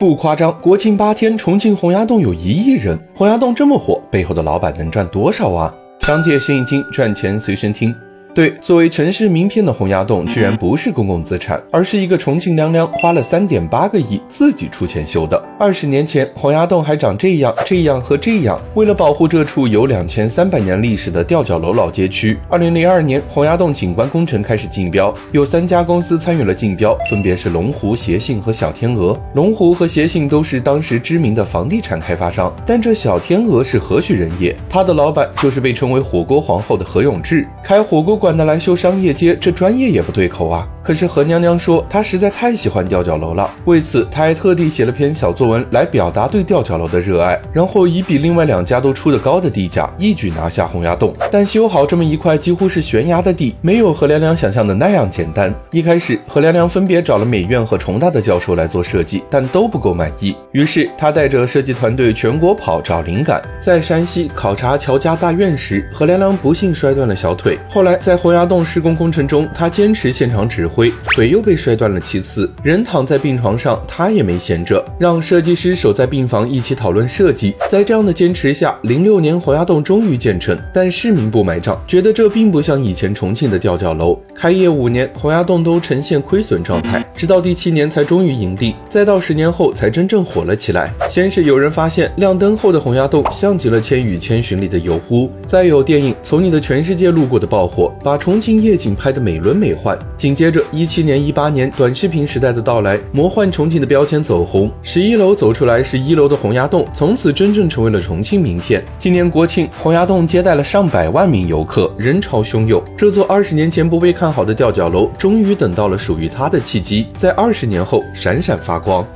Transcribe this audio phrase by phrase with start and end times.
[0.00, 2.98] 不夸张，国庆八天，重庆洪崖洞有一亿人。
[3.14, 5.74] 洪崖洞这么火，背后的老板能赚多少啊？
[5.98, 7.94] 商界生意经，赚钱随身听。
[8.32, 15.42] 对，作为城市名片的洪崖洞，居然不是公共资产，而是一个重庆娘娘花了三点八个亿自己出钱修的。
[15.58, 18.58] 二十年前，洪崖洞还长这样、这样和这样。
[18.74, 29.18] 为了保护这处有两千三百年历史的吊脚楼老街区，二零零二年，洪崖洞景观工程开始竞标，有三家公司参与了竞标，分别是龙湖、协信和小天鹅。
[29.34, 34.54] 龙湖和协信都是当时知名的房地产开发商，但这小天鹅是何许人也？
[34.68, 38.29] 他的老板就是被称为“火锅皇后”的何永志，开火锅馆。
[38.30, 40.64] 管的来修商业街，这专业也不对口啊！
[40.84, 51.12] 可是何娘娘说，她实在太喜欢吊脚楼了，为此她还特地写了篇小作文来表达对吊脚楼的热爱，然后以比另外两家都出的高的地价，一举拿下洪崖洞。
[51.28, 55.52] 但修好这么一块几乎是悬崖的地，没有何娘娘想象的那样简单。
[55.72, 60.36] 一开始，何娘娘分别找了美院和重大的教授来做设计，但都不够满意。
[60.52, 72.52] 于是她带着设计团队全国跑找灵感，在山西考察乔家大院时，何娘娘不幸摔断了小腿，后来在在洪崖洞施工工程中，他坚持现场指挥，腿又被摔断了七次。
[72.60, 77.54] 人躺在病床上，他也没闲着，让设计师守在病房一起讨论设计。
[77.68, 84.20] 在这样的坚持下，零六年洪崖洞终于建成，但市民不买账，觉得这并不像以前重庆的吊脚楼。
[84.34, 90.92] 开业五年，洪崖洞都呈现亏损状态，直到第七年才终于盈利，再到十年后才真正火了起来。
[91.08, 97.88] 先是有人发现亮灯后的洪崖洞像极了《千与千寻》里的油污，再有电影《从你的全世界路过》的爆火。
[98.02, 99.98] 把重庆夜景拍得美轮美奂。
[100.16, 108.84] 紧接着，一七年、一八年，短视频时代的到来，魔幻重庆的标签走红，十一楼走出来是一楼的洪崖洞，从此真正成为了重庆名片。
[108.98, 112.82] 今年国庆，洪崖洞接待了上百万名游客，人潮汹涌。
[112.96, 119.06] 这座二十年前不被看好的吊脚楼，终于等到了属于它的契机，在二十年后闪闪发光。